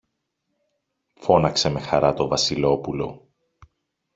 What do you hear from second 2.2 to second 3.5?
Βασιλόπουλο.